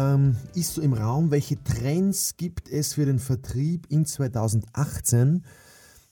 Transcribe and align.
ähm, 0.00 0.36
ist 0.54 0.74
so 0.74 0.82
im 0.82 0.94
Raum, 0.94 1.30
welche 1.30 1.62
Trends 1.62 2.36
gibt 2.36 2.68
es 2.68 2.94
für 2.94 3.04
den 3.04 3.18
Vertrieb 3.18 3.86
in 3.90 4.06
2018? 4.06 5.44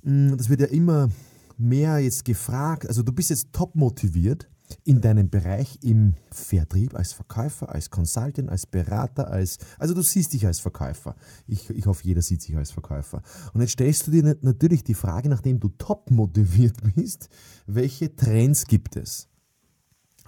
Hm, 0.02 0.37
das 0.37 0.48
wird 0.51 0.61
ja 0.61 0.66
immer 0.66 1.09
mehr 1.56 1.98
jetzt 1.98 2.24
gefragt. 2.24 2.87
Also 2.87 3.02
du 3.02 3.12
bist 3.12 3.30
jetzt 3.30 3.52
top 3.52 3.74
motiviert 3.74 4.48
in 4.84 5.01
deinem 5.01 5.30
Bereich 5.30 5.78
im 5.83 6.14
Vertrieb 6.30 6.95
als 6.95 7.14
Verkäufer, 7.14 7.74
als 7.74 7.88
Consultant, 7.88 8.51
als 8.51 8.66
Berater, 8.66 9.30
als 9.30 9.56
also 9.78 9.95
du 9.95 10.02
siehst 10.02 10.34
dich 10.34 10.45
als 10.45 10.61
Verkäufer. 10.61 11.16
Ich, 11.47 11.70
ich 11.70 11.86
hoffe, 11.86 12.05
jeder 12.05 12.20
sieht 12.20 12.42
sich 12.42 12.55
als 12.55 12.70
Verkäufer. 12.70 13.23
Und 13.55 13.62
jetzt 13.62 13.73
stellst 13.73 14.06
du 14.06 14.11
dir 14.11 14.36
natürlich 14.42 14.84
die 14.84 14.92
Frage, 14.92 15.30
nachdem 15.30 15.59
du 15.59 15.70
top 15.70 16.11
motiviert 16.11 16.77
bist, 16.95 17.30
welche 17.66 18.14
Trends 18.14 18.66
gibt 18.66 18.97
es? 18.97 19.28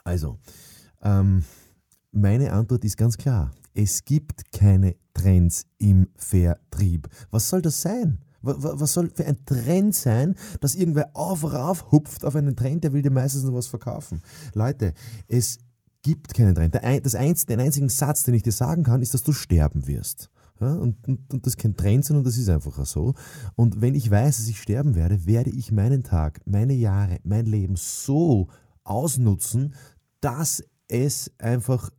Also, 0.02 0.38
ähm, 1.02 1.45
meine 2.12 2.52
Antwort 2.52 2.84
ist 2.84 2.96
ganz 2.96 3.16
klar. 3.16 3.52
Es 3.74 4.05
gibt 4.05 4.52
keine 4.52 4.96
Trends 5.14 5.66
im 5.78 6.08
Vertrieb. 6.17 7.08
Was 7.30 7.48
soll 7.48 7.62
das 7.62 7.80
sein? 7.80 8.19
Was 8.42 8.94
soll 8.94 9.11
für 9.11 9.27
ein 9.27 9.44
Trend 9.44 9.94
sein, 9.94 10.34
dass 10.61 10.75
irgendwer 10.75 11.11
auf 11.12 11.44
rauf 11.44 11.92
hupft 11.92 12.25
auf 12.25 12.34
einen 12.34 12.56
Trend, 12.56 12.84
der 12.84 12.94
will 12.94 13.02
dir 13.02 13.11
meistens 13.11 13.42
noch 13.42 13.52
was 13.52 13.67
verkaufen? 13.67 14.22
Leute, 14.55 14.94
es 15.28 15.58
gibt 16.02 16.33
keinen 16.33 16.55
Trend. 16.55 16.75
Das 16.75 17.14
einz, 17.14 17.44
den 17.44 17.61
einzigen 17.61 17.91
Satz, 17.91 18.22
den 18.22 18.34
ich 18.34 18.42
dir 18.42 18.52
sagen 18.52 18.83
kann, 18.83 19.02
ist, 19.02 19.12
dass 19.12 19.22
du 19.22 19.33
sterben 19.33 19.86
wirst. 19.86 20.30
Ja, 20.58 20.74
und, 20.74 21.06
und, 21.08 21.33
und, 21.33 21.47
das 21.47 21.55
ist 21.55 21.58
kein 21.58 21.77
Trend, 21.77 22.05
sondern 22.05 22.24
das 22.24 22.36
ist 22.36 22.48
einfach 22.48 22.84
so. 22.84 23.14
Und 23.56 23.80
wenn 23.80 23.95
ich 23.95 24.11
weiß, 24.11 24.39
dass 24.39 24.48
ich 24.48 24.61
sterben 24.61 24.95
werde, 24.95 25.27
werde 25.27 25.50
ich 25.50 25.72
meinen 25.72 26.02
Tag, 26.02 26.41
meine 26.45 26.74
Jahre, 26.74 27.19
mein 27.24 27.47
Leben 27.47 27.77
so 27.77 28.48
ausnutzen, 28.84 29.74
dass 30.20 30.62
es 30.89 31.30
einfach 31.39 31.91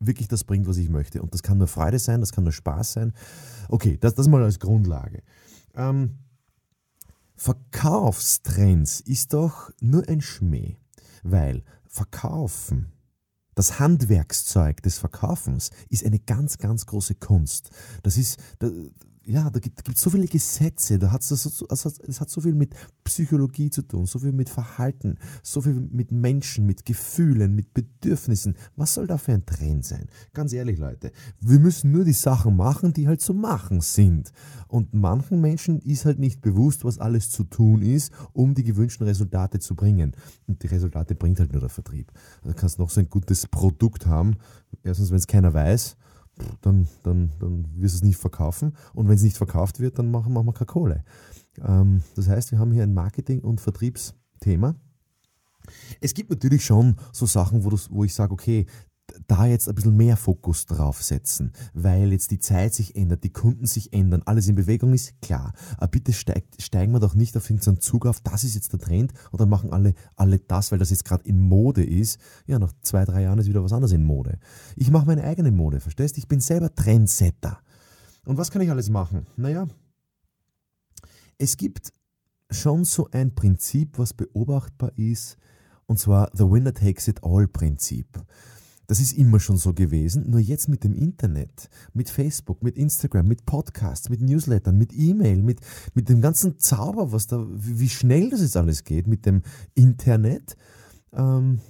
wirklich 0.00 0.28
das 0.28 0.44
bringt, 0.44 0.66
was 0.66 0.76
ich 0.76 0.88
möchte. 0.88 1.22
Und 1.22 1.34
das 1.34 1.42
kann 1.42 1.58
nur 1.58 1.66
Freude 1.66 1.98
sein, 1.98 2.20
das 2.20 2.32
kann 2.32 2.44
nur 2.44 2.52
Spaß 2.52 2.92
sein. 2.92 3.12
Okay, 3.68 3.96
das, 4.00 4.14
das 4.14 4.28
mal 4.28 4.42
als 4.42 4.58
Grundlage. 4.58 5.22
Ähm, 5.74 6.18
Verkaufstrends 7.34 9.00
ist 9.00 9.32
doch 9.32 9.70
nur 9.80 10.08
ein 10.08 10.20
Schmäh, 10.20 10.76
weil 11.22 11.62
Verkaufen, 11.86 12.92
das 13.54 13.78
Handwerkszeug 13.78 14.82
des 14.82 14.98
Verkaufens 14.98 15.70
ist 15.88 16.04
eine 16.04 16.18
ganz, 16.18 16.58
ganz 16.58 16.86
große 16.86 17.16
Kunst. 17.16 17.70
Das 18.02 18.16
ist, 18.16 18.38
ja, 19.28 19.50
da 19.50 19.58
gibt 19.60 19.86
es 19.86 20.00
so 20.00 20.08
viele 20.08 20.26
Gesetze, 20.26 20.98
da 20.98 21.12
hat's 21.12 21.28
das, 21.28 21.42
so, 21.42 21.68
also 21.68 21.92
es 22.06 22.20
hat 22.20 22.30
so 22.30 22.40
viel 22.40 22.54
mit 22.54 22.74
Psychologie 23.04 23.68
zu 23.68 23.82
tun, 23.82 24.06
so 24.06 24.18
viel 24.18 24.32
mit 24.32 24.48
Verhalten, 24.48 25.18
so 25.42 25.60
viel 25.60 25.74
mit 25.74 26.10
Menschen, 26.10 26.64
mit 26.64 26.86
Gefühlen, 26.86 27.54
mit 27.54 27.74
Bedürfnissen. 27.74 28.56
Was 28.76 28.94
soll 28.94 29.06
da 29.06 29.18
für 29.18 29.32
ein 29.32 29.44
Trend 29.44 29.84
sein? 29.84 30.06
Ganz 30.32 30.54
ehrlich, 30.54 30.78
Leute, 30.78 31.12
wir 31.40 31.58
müssen 31.58 31.92
nur 31.92 32.04
die 32.04 32.14
Sachen 32.14 32.56
machen, 32.56 32.94
die 32.94 33.06
halt 33.06 33.20
zu 33.20 33.34
machen 33.34 33.82
sind. 33.82 34.32
Und 34.66 34.94
manchen 34.94 35.42
Menschen 35.42 35.78
ist 35.80 36.06
halt 36.06 36.18
nicht 36.18 36.40
bewusst, 36.40 36.86
was 36.86 36.98
alles 36.98 37.30
zu 37.30 37.44
tun 37.44 37.82
ist, 37.82 38.12
um 38.32 38.54
die 38.54 38.64
gewünschten 38.64 39.06
Resultate 39.06 39.58
zu 39.58 39.74
bringen. 39.74 40.16
Und 40.46 40.62
die 40.62 40.68
Resultate 40.68 41.14
bringt 41.14 41.38
halt 41.38 41.52
nur 41.52 41.60
der 41.60 41.68
Vertrieb. 41.70 42.12
Du 42.42 42.54
kannst 42.54 42.78
noch 42.78 42.88
so 42.88 43.00
ein 43.00 43.10
gutes 43.10 43.46
Produkt 43.46 44.06
haben, 44.06 44.36
erstens, 44.82 45.10
wenn 45.10 45.18
es 45.18 45.26
keiner 45.26 45.52
weiß, 45.52 45.97
dann, 46.60 46.88
dann, 47.02 47.30
dann 47.38 47.66
wirst 47.76 47.94
du 47.94 47.98
es 47.98 48.02
nicht 48.02 48.18
verkaufen. 48.18 48.74
Und 48.94 49.08
wenn 49.08 49.16
es 49.16 49.22
nicht 49.22 49.36
verkauft 49.36 49.80
wird, 49.80 49.98
dann 49.98 50.10
machen, 50.10 50.32
machen 50.32 50.46
wir 50.46 50.52
keine 50.52 50.66
Kohle. 50.66 51.04
Ähm, 51.64 52.02
das 52.14 52.28
heißt, 52.28 52.52
wir 52.52 52.58
haben 52.58 52.72
hier 52.72 52.82
ein 52.82 52.94
Marketing- 52.94 53.40
und 53.40 53.60
Vertriebsthema. 53.60 54.74
Es 56.00 56.14
gibt 56.14 56.30
natürlich 56.30 56.64
schon 56.64 56.96
so 57.12 57.26
Sachen, 57.26 57.64
wo, 57.64 57.70
wo 57.90 58.04
ich 58.04 58.14
sage, 58.14 58.32
okay, 58.32 58.66
da 59.26 59.46
jetzt 59.46 59.68
ein 59.68 59.74
bisschen 59.74 59.96
mehr 59.96 60.16
Fokus 60.16 60.66
drauf 60.66 61.02
setzen, 61.02 61.52
weil 61.74 62.12
jetzt 62.12 62.30
die 62.30 62.38
Zeit 62.38 62.74
sich 62.74 62.96
ändert, 62.96 63.24
die 63.24 63.32
Kunden 63.32 63.66
sich 63.66 63.92
ändern, 63.92 64.22
alles 64.24 64.48
in 64.48 64.54
Bewegung 64.54 64.92
ist, 64.94 65.20
klar. 65.20 65.52
Aber 65.76 65.88
bitte 65.88 66.12
steigt, 66.12 66.60
steigen 66.62 66.92
wir 66.92 67.00
doch 67.00 67.14
nicht 67.14 67.36
auf 67.36 67.48
irgendeinen 67.48 67.80
Zug 67.80 68.06
auf, 68.06 68.20
das 68.20 68.44
ist 68.44 68.54
jetzt 68.54 68.72
der 68.72 68.80
Trend 68.80 69.12
und 69.30 69.40
dann 69.40 69.48
machen 69.48 69.72
alle, 69.72 69.94
alle 70.16 70.38
das, 70.38 70.72
weil 70.72 70.78
das 70.78 70.90
jetzt 70.90 71.04
gerade 71.04 71.24
in 71.24 71.40
Mode 71.40 71.84
ist. 71.84 72.18
Ja, 72.46 72.58
nach 72.58 72.72
zwei, 72.82 73.04
drei 73.04 73.22
Jahren 73.22 73.38
ist 73.38 73.48
wieder 73.48 73.62
was 73.62 73.72
anderes 73.72 73.92
in 73.92 74.04
Mode. 74.04 74.38
Ich 74.76 74.90
mache 74.90 75.06
meine 75.06 75.24
eigene 75.24 75.50
Mode, 75.50 75.80
verstehst? 75.80 76.16
du? 76.16 76.20
Ich 76.20 76.28
bin 76.28 76.40
selber 76.40 76.74
Trendsetter. 76.74 77.58
Und 78.24 78.36
was 78.36 78.50
kann 78.50 78.62
ich 78.62 78.70
alles 78.70 78.90
machen? 78.90 79.26
Naja, 79.36 79.66
es 81.38 81.56
gibt 81.56 81.92
schon 82.50 82.84
so 82.84 83.08
ein 83.12 83.34
Prinzip, 83.34 83.98
was 83.98 84.12
beobachtbar 84.12 84.92
ist, 84.96 85.38
und 85.86 85.98
zwar 85.98 86.30
The 86.34 86.44
Winner 86.44 86.74
Takes 86.74 87.08
It 87.08 87.22
All 87.22 87.48
Prinzip. 87.48 88.06
Das 88.88 89.00
ist 89.00 89.12
immer 89.12 89.38
schon 89.38 89.58
so 89.58 89.74
gewesen, 89.74 90.30
nur 90.30 90.40
jetzt 90.40 90.66
mit 90.66 90.82
dem 90.82 90.94
Internet, 90.94 91.68
mit 91.92 92.08
Facebook, 92.08 92.62
mit 92.62 92.78
Instagram, 92.78 93.28
mit 93.28 93.44
Podcasts, 93.44 94.08
mit 94.08 94.22
Newslettern, 94.22 94.78
mit 94.78 94.94
E-Mail, 94.94 95.42
mit, 95.42 95.60
mit 95.92 96.08
dem 96.08 96.22
ganzen 96.22 96.58
Zauber, 96.58 97.12
was 97.12 97.26
da, 97.26 97.46
wie 97.50 97.90
schnell 97.90 98.30
das 98.30 98.40
jetzt 98.40 98.56
alles 98.56 98.84
geht, 98.84 99.06
mit 99.06 99.26
dem 99.26 99.42
Internet, 99.74 100.56
ähm, 101.12 101.60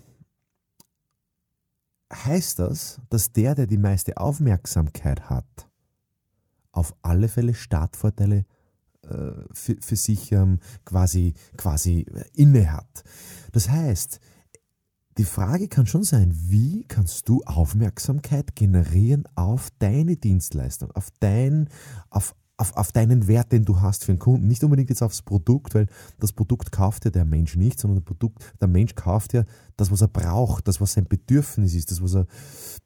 heißt 2.13 2.61
das, 2.61 3.01
dass 3.11 3.33
der, 3.33 3.57
der 3.57 3.67
die 3.67 3.79
meiste 3.79 4.17
Aufmerksamkeit 4.17 5.29
hat, 5.29 5.69
auf 6.71 6.95
alle 7.03 7.27
Fälle 7.27 7.55
Startvorteile 7.55 8.47
äh, 9.03 9.33
für, 9.51 9.77
für 9.81 9.97
sich 9.97 10.31
ähm, 10.31 10.61
quasi, 10.85 11.35
quasi 11.57 12.07
inne 12.35 12.73
hat. 12.73 13.03
Das 13.51 13.69
heißt, 13.69 14.21
die 15.19 15.25
Frage 15.25 15.67
kann 15.67 15.87
schon 15.87 16.05
sein, 16.05 16.33
wie 16.33 16.85
kannst 16.85 17.29
du 17.29 17.43
Aufmerksamkeit 17.45 18.55
generieren 18.55 19.25
auf 19.35 19.69
deine 19.81 20.17
Dienstleistung, 20.17 20.93
auf, 20.93 21.09
dein, 21.19 21.69
auf, 22.09 22.37
auf, 22.57 22.77
auf 22.77 22.93
deinen 22.93 23.27
Wert, 23.27 23.51
den 23.51 23.65
du 23.65 23.81
hast 23.81 24.05
für 24.05 24.13
den 24.13 24.21
Kunden. 24.21 24.47
Nicht 24.47 24.63
unbedingt 24.63 24.91
jetzt 24.91 25.03
aufs 25.03 25.23
Produkt, 25.23 25.75
weil 25.75 25.89
das 26.21 26.33
Produkt 26.33 26.71
kauft 26.71 27.05
ja 27.05 27.11
der 27.11 27.25
Mensch 27.25 27.57
nicht, 27.57 27.81
sondern 27.81 27.99
der, 27.99 28.05
Produkt, 28.05 28.45
der 28.61 28.69
Mensch 28.69 28.95
kauft 28.95 29.33
ja 29.33 29.45
das, 29.77 29.91
was 29.91 30.03
er 30.03 30.09
braucht, 30.09 30.69
das, 30.69 30.81
was 30.81 30.93
sein 30.93 31.09
Bedürfnis 31.09 31.75
ist, 31.75 31.91
das, 31.91 32.01
was 32.01 32.15
er, 32.15 32.27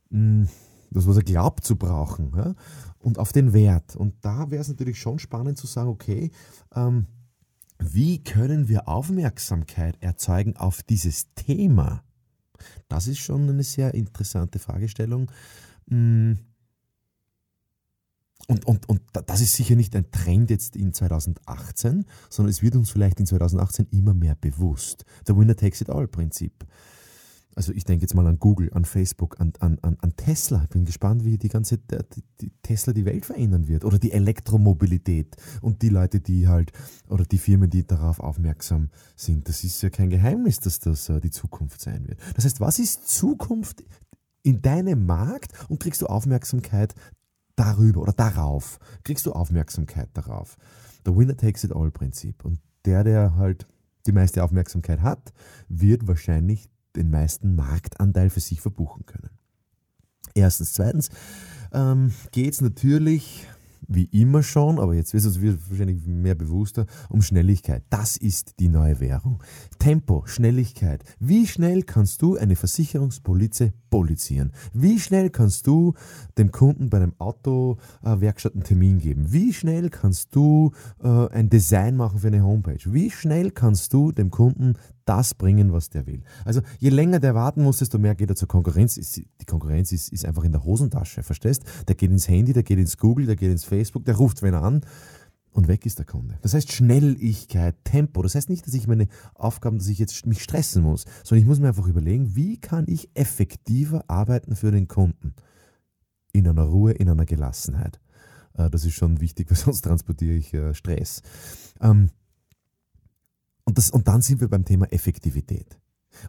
mh, 0.08 0.44
mm, 0.44 0.48
das, 0.90 1.06
was 1.06 1.16
er 1.16 1.24
glaubt 1.24 1.64
zu 1.64 1.76
brauchen. 1.76 2.32
Ja? 2.34 2.54
Und 2.98 3.18
auf 3.18 3.32
den 3.32 3.52
Wert. 3.52 3.94
Und 3.94 4.14
da 4.22 4.50
wäre 4.50 4.62
es 4.62 4.68
natürlich 4.68 4.98
schon 4.98 5.18
spannend 5.18 5.58
zu 5.58 5.66
sagen, 5.66 5.90
okay, 5.90 6.30
ähm, 6.74 7.06
wie 7.78 8.24
können 8.24 8.68
wir 8.68 8.88
Aufmerksamkeit 8.88 9.96
erzeugen 10.00 10.56
auf 10.56 10.82
dieses 10.82 11.34
Thema? 11.34 12.02
Das 12.88 13.06
ist 13.06 13.18
schon 13.18 13.48
eine 13.48 13.62
sehr 13.62 13.94
interessante 13.94 14.58
Fragestellung. 14.58 15.30
Mm. 15.86 16.32
Und, 18.48 18.66
und, 18.66 18.88
und 18.88 19.00
das 19.26 19.40
ist 19.40 19.52
sicher 19.52 19.76
nicht 19.76 19.94
ein 19.94 20.10
Trend 20.10 20.50
jetzt 20.50 20.74
in 20.74 20.92
2018, 20.92 22.04
sondern 22.28 22.50
es 22.50 22.60
wird 22.60 22.74
uns 22.74 22.90
vielleicht 22.90 23.20
in 23.20 23.26
2018 23.26 23.86
immer 23.92 24.14
mehr 24.14 24.34
bewusst. 24.34 25.04
The 25.26 25.36
Winner 25.36 25.54
Takes 25.54 25.80
It 25.80 25.90
All 25.90 26.08
Prinzip. 26.08 26.66
Also 27.54 27.72
ich 27.72 27.84
denke 27.84 28.02
jetzt 28.02 28.14
mal 28.14 28.26
an 28.26 28.38
Google, 28.38 28.72
an 28.72 28.84
Facebook, 28.84 29.38
an, 29.40 29.52
an, 29.60 29.78
an 29.82 30.16
Tesla. 30.16 30.62
Ich 30.62 30.70
bin 30.70 30.84
gespannt, 30.84 31.24
wie 31.24 31.36
die 31.36 31.48
ganze 31.48 31.78
die, 31.78 32.50
Tesla 32.62 32.92
die 32.92 33.04
Welt 33.04 33.26
verändern 33.26 33.68
wird. 33.68 33.84
Oder 33.84 33.98
die 33.98 34.12
Elektromobilität 34.12 35.36
und 35.60 35.82
die 35.82 35.90
Leute, 35.90 36.20
die 36.20 36.48
halt, 36.48 36.72
oder 37.08 37.24
die 37.24 37.38
Firmen, 37.38 37.68
die 37.68 37.86
darauf 37.86 38.20
aufmerksam 38.20 38.90
sind. 39.16 39.48
Das 39.48 39.64
ist 39.64 39.82
ja 39.82 39.90
kein 39.90 40.10
Geheimnis, 40.10 40.60
dass 40.60 40.78
das 40.78 41.08
äh, 41.08 41.20
die 41.20 41.30
Zukunft 41.30 41.80
sein 41.80 42.08
wird. 42.08 42.18
Das 42.34 42.44
heißt, 42.44 42.60
was 42.60 42.78
ist 42.78 43.08
Zukunft 43.08 43.84
in 44.42 44.62
deinem 44.62 45.04
Markt 45.06 45.52
und 45.68 45.80
kriegst 45.80 46.00
du 46.02 46.06
Aufmerksamkeit 46.06 46.94
darüber 47.56 48.00
oder 48.02 48.12
darauf? 48.12 48.78
Kriegst 49.04 49.26
du 49.26 49.32
Aufmerksamkeit 49.32 50.08
darauf? 50.14 50.56
Der 51.04 51.16
Winner 51.16 51.36
takes 51.36 51.64
it 51.64 51.72
all 51.72 51.90
Prinzip. 51.90 52.44
Und 52.44 52.60
der, 52.84 53.04
der 53.04 53.36
halt 53.36 53.66
die 54.06 54.12
meiste 54.12 54.42
Aufmerksamkeit 54.42 55.02
hat, 55.02 55.32
wird 55.68 56.06
wahrscheinlich 56.06 56.70
den 56.96 57.10
meisten 57.10 57.54
Marktanteil 57.54 58.30
für 58.30 58.40
sich 58.40 58.60
verbuchen 58.60 59.06
können. 59.06 59.30
Erstens. 60.34 60.72
Zweitens 60.72 61.10
ähm, 61.72 62.12
geht 62.30 62.54
es 62.54 62.60
natürlich 62.60 63.46
wie 63.88 64.04
immer 64.04 64.42
schon, 64.42 64.78
aber 64.78 64.94
jetzt 64.94 65.12
wird 65.12 65.24
es 65.24 65.40
wahrscheinlich 65.70 66.06
mehr 66.06 66.34
bewusster, 66.34 66.86
um 67.08 67.22
Schnelligkeit. 67.22 67.82
Das 67.90 68.16
ist 68.16 68.58
die 68.60 68.68
neue 68.68 69.00
Währung. 69.00 69.42
Tempo, 69.78 70.24
Schnelligkeit. 70.26 71.04
Wie 71.18 71.46
schnell 71.46 71.82
kannst 71.82 72.22
du 72.22 72.36
eine 72.36 72.56
Versicherungspolize 72.56 73.72
polizieren? 73.90 74.52
Wie 74.72 74.98
schnell 74.98 75.30
kannst 75.30 75.66
du 75.66 75.94
dem 76.38 76.52
Kunden 76.52 76.90
bei 76.90 76.98
einem 76.98 77.14
Autowerkstatt 77.18 78.54
einen 78.54 78.64
Termin 78.64 78.98
geben? 78.98 79.32
Wie 79.32 79.52
schnell 79.52 79.90
kannst 79.90 80.34
du 80.34 80.72
äh, 81.02 81.28
ein 81.28 81.50
Design 81.50 81.96
machen 81.96 82.20
für 82.20 82.28
eine 82.28 82.44
Homepage? 82.44 82.80
Wie 82.86 83.10
schnell 83.10 83.50
kannst 83.50 83.92
du 83.92 84.12
dem 84.12 84.30
Kunden 84.30 84.74
das 85.12 85.34
bringen, 85.34 85.72
was 85.72 85.90
der 85.90 86.06
will. 86.06 86.22
Also 86.46 86.62
je 86.78 86.88
länger 86.88 87.20
der 87.20 87.34
warten 87.34 87.62
muss, 87.62 87.78
desto 87.78 87.98
mehr 87.98 88.14
geht 88.14 88.30
er 88.30 88.36
zur 88.36 88.48
Konkurrenz. 88.48 88.94
Die 88.94 89.44
Konkurrenz 89.46 89.92
ist, 89.92 90.10
ist 90.10 90.24
einfach 90.24 90.44
in 90.44 90.52
der 90.52 90.64
Hosentasche, 90.64 91.22
verstehst? 91.22 91.64
Der 91.86 91.94
geht 91.94 92.10
ins 92.10 92.28
Handy, 92.28 92.54
der 92.54 92.62
geht 92.62 92.78
ins 92.78 92.96
Google, 92.96 93.26
der 93.26 93.36
geht 93.36 93.50
ins 93.50 93.64
Facebook, 93.64 94.06
der 94.06 94.16
ruft 94.16 94.42
wen 94.42 94.54
an 94.54 94.80
und 95.50 95.68
weg 95.68 95.84
ist 95.84 95.98
der 95.98 96.06
Kunde. 96.06 96.38
Das 96.40 96.54
heißt 96.54 96.72
Schnelligkeit, 96.72 97.76
Tempo. 97.84 98.22
Das 98.22 98.34
heißt 98.34 98.48
nicht, 98.48 98.66
dass 98.66 98.72
ich 98.72 98.86
meine 98.86 99.06
Aufgaben, 99.34 99.76
dass 99.76 99.88
ich 99.88 99.98
jetzt 99.98 100.24
mich 100.24 100.42
stressen 100.42 100.82
muss, 100.82 101.04
sondern 101.24 101.42
ich 101.42 101.46
muss 101.46 101.60
mir 101.60 101.68
einfach 101.68 101.86
überlegen, 101.86 102.34
wie 102.34 102.58
kann 102.58 102.86
ich 102.88 103.10
effektiver 103.12 104.04
arbeiten 104.08 104.56
für 104.56 104.70
den 104.70 104.88
Kunden? 104.88 105.34
In 106.32 106.48
einer 106.48 106.62
Ruhe, 106.64 106.92
in 106.92 107.10
einer 107.10 107.26
Gelassenheit. 107.26 108.00
Äh, 108.54 108.70
das 108.70 108.86
ist 108.86 108.94
schon 108.94 109.20
wichtig, 109.20 109.46
weil 109.50 109.58
sonst 109.58 109.82
transportiere 109.82 110.36
ich 110.36 110.54
äh, 110.54 110.72
Stress. 110.72 111.20
Und, 113.72 113.78
das, 113.78 113.88
und 113.88 114.06
dann 114.06 114.20
sind 114.20 114.42
wir 114.42 114.48
beim 114.48 114.66
Thema 114.66 114.92
Effektivität. 114.92 115.78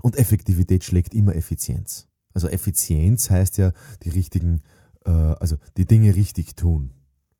Und 0.01 0.17
Effektivität 0.17 0.85
schlägt 0.85 1.13
immer 1.13 1.35
Effizienz. 1.35 2.07
Also 2.33 2.47
Effizienz 2.47 3.29
heißt 3.29 3.57
ja 3.57 3.73
die 4.03 4.11
richtigen, 4.11 4.61
äh, 5.03 5.09
also 5.11 5.57
die 5.75 5.85
Dinge 5.85 6.15
richtig 6.15 6.55
tun. 6.55 6.91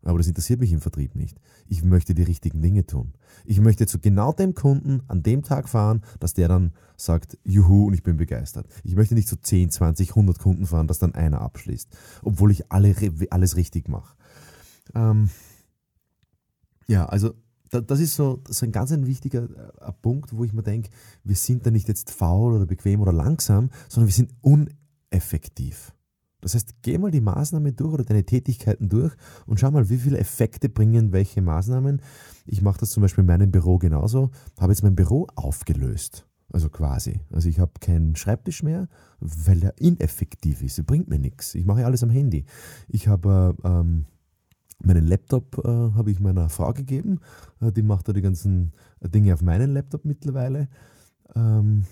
Aber 0.02 0.18
das 0.18 0.28
interessiert 0.28 0.60
mich 0.60 0.74
im 0.74 0.82
Vertrieb 0.82 1.16
nicht. 1.16 1.40
Ich 1.70 1.86
möchte 1.86 2.14
die 2.14 2.24
richtigen 2.24 2.62
Dinge 2.62 2.86
tun. 2.86 3.14
Ich 3.46 3.62
möchte 3.62 3.88
zu 3.88 3.98
genau 3.98 4.34
dem 4.34 4.56
Kunden 4.56 5.04
an 5.08 5.24
dem 5.24 5.42
Tag 5.42 5.70
fahren, 5.70 6.02
dass 6.20 6.34
der 6.34 6.50
dann 6.50 6.74
sagt, 6.98 7.38
juhu, 7.46 7.88
und 7.88 7.94
ich 7.94 8.04
bin 8.04 8.18
begeistert. 8.18 8.68
Ich 8.84 8.98
möchte 8.98 9.16
nicht 9.16 9.30
zu 9.30 9.38
10, 9.38 9.72
20, 9.72 10.10
100 10.10 10.38
Kunden 10.38 10.66
fahren, 10.66 10.90
dass 10.90 11.00
dann 11.00 11.16
einer 11.16 11.40
abschließt, 11.40 11.88
obwohl 12.24 12.52
ich 12.52 12.70
alle, 12.74 12.94
alles 13.30 13.56
richtig 13.56 13.88
mache. 13.88 14.18
Ähm, 14.96 15.30
ja, 16.88 17.06
also 17.06 17.36
das 17.82 18.00
ist 18.00 18.16
so, 18.16 18.42
so 18.48 18.66
ein 18.66 18.72
ganz 18.72 18.92
ein 18.92 19.08
wichtiger 19.08 19.44
äh, 19.44 19.92
Punkt, 20.02 20.36
wo 20.36 20.44
ich 20.44 20.54
mir 20.54 20.64
denke, 20.64 20.90
wir 21.24 21.36
sind 21.36 21.66
da 21.66 21.72
nicht 21.72 21.88
jetzt 21.88 22.12
faul 22.12 22.54
oder 22.54 22.66
bequem 22.66 23.02
oder 23.02 23.14
langsam, 23.14 23.70
sondern 23.90 24.08
wir 24.08 24.14
sind 24.14 24.34
uneffektiv. 24.42 25.94
Das 26.42 26.56
heißt, 26.56 26.76
geh 26.82 26.98
mal 26.98 27.10
die 27.10 27.22
Maßnahmen 27.22 27.76
durch 27.76 27.94
oder 27.94 28.04
deine 28.04 28.26
Tätigkeiten 28.26 28.90
durch 28.90 29.14
und 29.46 29.60
schau 29.60 29.72
mal, 29.72 29.90
wie 29.90 29.98
viele 29.98 30.18
Effekte 30.18 30.68
bringen 30.68 31.14
welche 31.14 31.42
Maßnahmen. 31.42 32.02
Ich 32.46 32.62
mache 32.62 32.80
das 32.82 32.90
zum 32.90 33.02
Beispiel 33.02 33.22
in 33.22 33.28
meinem 33.28 33.52
Büro 33.52 33.78
genauso, 33.78 34.30
habe 34.60 34.74
jetzt 34.74 34.84
mein 34.84 34.96
Büro 34.96 35.28
aufgelöst. 35.36 36.28
Also 36.52 36.70
quasi. 36.70 37.20
Also 37.32 37.50
ich 37.50 37.60
habe 37.60 37.72
keinen 37.80 38.16
Schreibtisch 38.16 38.62
mehr, 38.62 38.88
weil 39.20 39.64
er 39.64 39.74
ineffektiv 39.80 40.62
ist. 40.62 40.78
Er 40.78 40.84
bringt 40.84 41.08
mir 41.08 41.18
nichts. 41.18 41.56
Ich 41.56 41.66
mache 41.66 41.86
alles 41.86 42.04
am 42.04 42.12
Handy. 42.12 42.46
Ich 42.90 43.08
habe 43.08 43.56
ähm, 43.64 44.06
Meinen 44.86 45.08
Laptop 45.08 45.60
äh, 45.64 45.68
habe 45.68 46.12
ich 46.12 46.20
meiner 46.20 46.50
Frau 46.50 46.74
gegeben. 46.74 47.20
Äh, 47.62 47.72
die 47.72 47.82
macht 47.82 48.08
da 48.08 48.14
die 48.14 48.22
ganzen 48.22 48.74
Dinge 49.02 49.34
auf 49.34 49.42
meinen 49.42 49.72
Laptop 49.72 50.06
mittlerweile. 50.06 50.68
Ähm, 51.36 51.86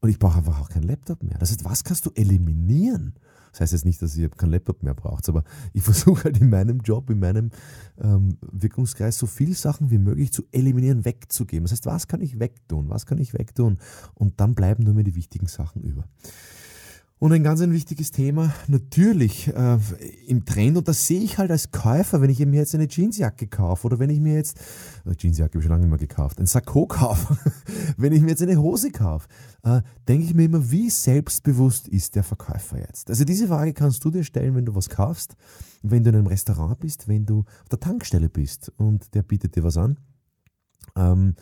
und 0.00 0.08
ich 0.08 0.18
brauche 0.18 0.38
einfach 0.38 0.60
auch 0.60 0.68
keinen 0.70 0.84
Laptop 0.84 1.22
mehr. 1.22 1.36
Das 1.38 1.50
heißt, 1.50 1.64
was 1.64 1.84
kannst 1.84 2.06
du 2.06 2.10
eliminieren? 2.14 3.14
Das 3.52 3.60
heißt 3.60 3.72
jetzt 3.72 3.84
nicht, 3.84 4.00
dass 4.00 4.16
ihr 4.16 4.30
keinen 4.30 4.52
Laptop 4.52 4.82
mehr 4.82 4.94
braucht, 4.94 5.28
aber 5.28 5.44
ich 5.72 5.82
versuche 5.82 6.24
halt 6.24 6.40
in 6.40 6.50
meinem 6.50 6.80
Job, 6.80 7.10
in 7.10 7.18
meinem 7.18 7.50
ähm, 7.98 8.38
Wirkungskreis 8.40 9.18
so 9.18 9.26
viele 9.26 9.54
Sachen 9.54 9.90
wie 9.90 9.98
möglich 9.98 10.32
zu 10.32 10.44
eliminieren, 10.52 11.04
wegzugeben. 11.04 11.64
Das 11.64 11.72
heißt, 11.72 11.86
was 11.86 12.08
kann 12.08 12.20
ich 12.20 12.38
wegtun? 12.38 12.88
Was 12.88 13.06
kann 13.06 13.18
ich 13.18 13.34
wegtun? 13.34 13.78
Und 14.14 14.40
dann 14.40 14.54
bleiben 14.54 14.84
nur 14.84 14.94
mehr 14.94 15.04
die 15.04 15.16
wichtigen 15.16 15.48
Sachen 15.48 15.82
über. 15.82 16.04
Und 17.20 17.34
ein 17.34 17.42
ganz 17.42 17.60
ein 17.60 17.70
wichtiges 17.70 18.12
Thema, 18.12 18.54
natürlich 18.66 19.48
äh, 19.48 19.78
im 20.26 20.46
Trend, 20.46 20.78
und 20.78 20.88
das 20.88 21.06
sehe 21.06 21.20
ich 21.20 21.36
halt 21.36 21.50
als 21.50 21.70
Käufer, 21.70 22.22
wenn 22.22 22.30
ich 22.30 22.38
mir 22.46 22.56
jetzt 22.56 22.74
eine 22.74 22.88
Jeansjacke 22.88 23.46
kaufe 23.46 23.88
oder 23.88 23.98
wenn 23.98 24.08
ich 24.08 24.20
mir 24.20 24.36
jetzt, 24.36 24.56
äh, 25.04 25.12
Jeansjacke 25.14 25.50
habe 25.50 25.58
ich 25.58 25.64
schon 25.64 25.70
lange 25.70 25.82
nicht 25.82 25.90
mehr 25.90 25.98
gekauft, 25.98 26.40
ein 26.40 26.46
Sakko 26.46 26.86
kaufe, 26.86 27.36
wenn 27.98 28.14
ich 28.14 28.22
mir 28.22 28.30
jetzt 28.30 28.40
eine 28.40 28.56
Hose 28.56 28.90
kaufe, 28.90 29.28
äh, 29.64 29.82
denke 30.08 30.24
ich 30.24 30.34
mir 30.34 30.44
immer, 30.44 30.70
wie 30.70 30.88
selbstbewusst 30.88 31.88
ist 31.88 32.16
der 32.16 32.24
Verkäufer 32.24 32.78
jetzt? 32.78 33.10
Also 33.10 33.24
diese 33.24 33.48
Frage 33.48 33.74
kannst 33.74 34.02
du 34.02 34.10
dir 34.10 34.24
stellen, 34.24 34.54
wenn 34.54 34.64
du 34.64 34.74
was 34.74 34.88
kaufst, 34.88 35.36
wenn 35.82 36.02
du 36.02 36.08
in 36.08 36.16
einem 36.16 36.26
Restaurant 36.26 36.80
bist, 36.80 37.06
wenn 37.06 37.26
du 37.26 37.40
auf 37.40 37.68
der 37.70 37.80
Tankstelle 37.80 38.30
bist 38.30 38.72
und 38.78 39.14
der 39.14 39.24
bietet 39.24 39.56
dir 39.56 39.62
was 39.62 39.76
an. 39.76 39.98
Ähm, 40.96 41.34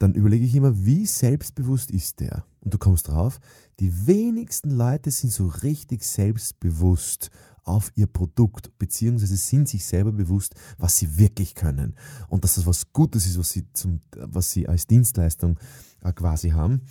dann 0.00 0.12
überlege 0.14 0.44
ich 0.44 0.56
immer, 0.56 0.84
wie 0.84 1.06
selbstbewusst 1.06 1.92
ist 1.92 2.18
der? 2.18 2.42
Und 2.60 2.74
du 2.74 2.78
kommst 2.78 3.08
drauf, 3.08 3.40
die 3.78 4.06
wenigsten 4.06 4.70
Leute 4.70 5.10
sind 5.10 5.32
so 5.32 5.46
richtig 5.46 6.04
selbstbewusst 6.04 7.30
auf 7.64 7.92
ihr 7.94 8.06
Produkt, 8.06 8.76
beziehungsweise 8.78 9.36
sind 9.36 9.68
sich 9.68 9.84
selber 9.84 10.12
bewusst, 10.12 10.54
was 10.78 10.96
sie 10.96 11.18
wirklich 11.18 11.54
können. 11.54 11.94
Und 12.28 12.44
dass 12.44 12.56
das 12.56 12.66
was 12.66 12.92
Gutes 12.92 13.26
ist, 13.26 13.38
was 13.38 13.50
sie, 13.50 13.70
zum, 13.72 14.00
was 14.16 14.50
sie 14.50 14.68
als 14.68 14.86
Dienstleistung 14.86 15.58
äh, 16.02 16.12
quasi 16.12 16.50
haben. 16.50 16.82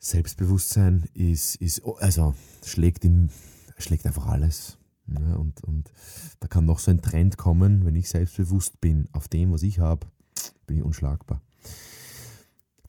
Selbstbewusstsein 0.00 1.08
ist, 1.14 1.56
ist 1.56 1.82
also 1.98 2.34
schlägt, 2.64 3.04
in, 3.04 3.30
schlägt 3.78 4.06
einfach 4.06 4.26
alles. 4.26 4.78
Ja, 5.08 5.36
und, 5.36 5.64
und 5.64 5.90
da 6.40 6.48
kann 6.48 6.66
noch 6.66 6.78
so 6.78 6.90
ein 6.90 7.00
Trend 7.00 7.38
kommen, 7.38 7.84
wenn 7.84 7.96
ich 7.96 8.08
selbstbewusst 8.08 8.80
bin 8.80 9.08
auf 9.12 9.26
dem, 9.28 9.52
was 9.52 9.62
ich 9.62 9.78
habe, 9.78 10.06
bin 10.66 10.78
ich 10.78 10.82
unschlagbar. 10.82 11.40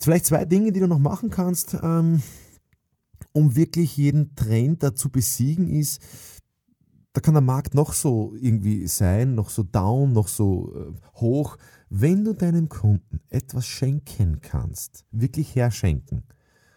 Vielleicht 0.01 0.25
zwei 0.25 0.46
Dinge, 0.46 0.72
die 0.72 0.80
du 0.80 0.88
noch 0.88 1.00
machen 1.00 1.30
kannst, 1.30 1.78
ähm, 1.81 2.22
um 3.34 3.56
wirklich 3.56 3.98
jeden 3.98 4.34
Trend 4.36 4.81
da 4.81 4.96
zu 4.96 5.10
besiegen, 5.10 5.68
ist, 5.68 6.01
da 7.13 7.22
kann 7.22 7.34
der 7.34 7.42
Markt 7.42 7.74
noch 7.74 7.94
so 7.94 8.34
irgendwie 8.40 8.88
sein, 8.88 9.36
noch 9.36 9.50
so 9.50 9.63
down, 9.63 10.13
noch 10.13 10.28
so 10.28 10.74
äh, 10.75 11.19
hoch. 11.19 11.57
Wenn 11.90 12.24
du 12.24 12.34
deinem 12.34 12.69
Kunden 12.69 13.19
etwas 13.30 13.66
schenken 13.66 14.40
kannst, 14.42 15.06
wirklich 15.12 15.56
herschenken, 15.56 16.24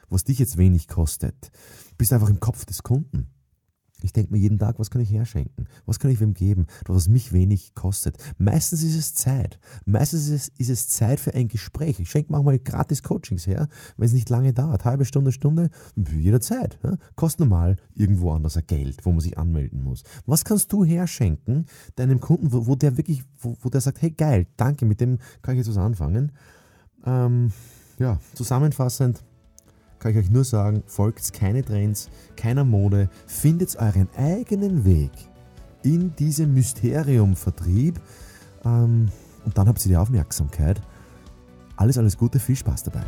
was 0.08 0.24
dich 0.24 0.38
jetzt 0.38 0.56
wenig 0.56 0.88
kostet, 0.88 1.50
bist 1.98 2.12
einfach 2.12 2.30
im 2.30 2.40
Kopf 2.40 2.64
des 2.64 2.82
Kunden. 2.82 3.28
Ich 4.04 4.12
denke 4.12 4.32
mir 4.32 4.38
jeden 4.38 4.58
Tag, 4.58 4.78
was 4.78 4.90
kann 4.90 5.00
ich 5.00 5.10
herschenken? 5.10 5.69
Was 5.87 5.99
kann 5.99 6.10
ich 6.10 6.20
wem 6.20 6.34
geben, 6.34 6.66
was 6.87 7.08
mich 7.08 7.32
wenig 7.32 7.75
kostet? 7.75 8.16
Meistens 8.38 8.82
ist 8.82 8.96
es 8.96 9.14
Zeit. 9.14 9.58
Meistens 9.84 10.28
ist 10.28 10.31
es, 10.31 10.49
ist 10.58 10.70
es 10.70 10.88
Zeit 10.88 11.20
für 11.20 11.34
ein 11.34 11.49
Gespräch. 11.49 12.00
Ich 12.00 12.10
schenke 12.10 12.32
manchmal 12.32 12.58
gratis 12.58 13.02
Coachings 13.02 13.46
her, 13.46 13.69
wenn 13.96 14.06
es 14.06 14.12
nicht 14.12 14.31
lange 14.31 14.52
dauert. 14.52 14.84
Halbe 14.84 15.04
Stunde, 15.04 15.32
Stunde, 15.32 15.70
jederzeit. 15.96 16.78
Ja? 16.82 16.96
Kostet 17.16 17.40
normal 17.40 17.76
irgendwo 17.94 18.32
anders 18.32 18.56
ein 18.56 18.66
Geld, 18.66 19.04
wo 19.04 19.10
man 19.10 19.20
sich 19.20 19.38
anmelden 19.38 19.82
muss. 19.82 20.02
Was 20.26 20.44
kannst 20.44 20.72
du 20.72 20.84
herschenken 20.84 21.67
deinem 21.96 22.20
Kunden, 22.20 22.53
wo, 22.53 22.67
wo 22.67 22.74
der 22.74 22.96
wirklich, 22.96 23.24
wo, 23.38 23.56
wo, 23.60 23.69
der 23.69 23.81
sagt, 23.81 24.03
hey 24.03 24.10
geil, 24.10 24.46
danke, 24.56 24.84
mit 24.84 25.00
dem 25.00 25.19
kann 25.43 25.55
ich 25.55 25.58
jetzt 25.58 25.69
was 25.69 25.82
anfangen? 25.82 26.32
Ähm, 27.05 27.53
ja, 27.98 28.19
zusammenfassend, 28.34 29.22
kann 30.02 30.12
ich 30.12 30.18
euch 30.18 30.30
nur 30.30 30.44
sagen, 30.44 30.82
folgt 30.86 31.32
keine 31.32 31.64
Trends, 31.64 32.10
keiner 32.36 32.64
Mode, 32.64 33.08
findet 33.26 33.76
euren 33.76 34.08
eigenen 34.16 34.84
Weg 34.84 35.12
in 35.84 36.14
diesem 36.16 36.54
Mysterium-Vertrieb 36.54 38.00
ähm, 38.64 39.08
und 39.44 39.56
dann 39.56 39.68
habt 39.68 39.84
ihr 39.86 39.90
die 39.90 39.96
Aufmerksamkeit. 39.96 40.82
Alles, 41.76 41.98
alles 41.98 42.18
Gute, 42.18 42.40
viel 42.40 42.56
Spaß 42.56 42.82
dabei. 42.82 43.02